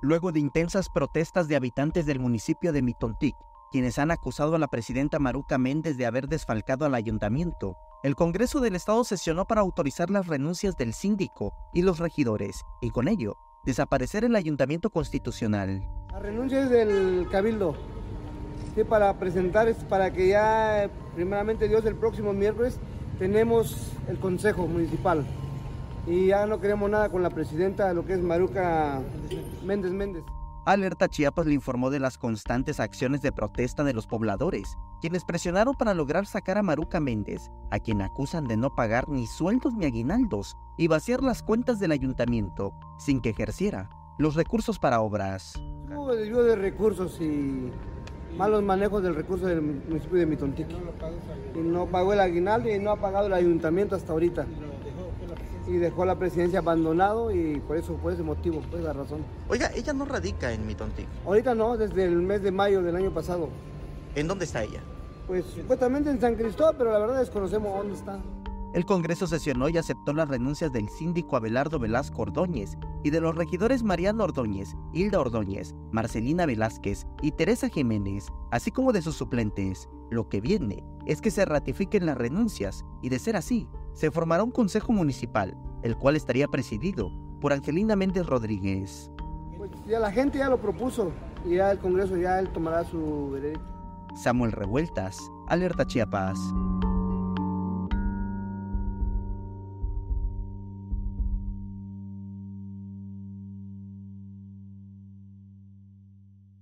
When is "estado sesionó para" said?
8.76-9.60